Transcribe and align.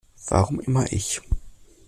Warum 0.29 0.59
immer 0.61 0.91
ich? 0.93 1.21